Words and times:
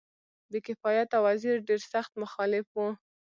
بې 0.49 0.59
کفایته 0.67 1.17
وزیر 1.25 1.55
ډېر 1.67 1.81
سخت 1.93 2.11
مخالف 2.23 2.65
وو. 2.73 2.87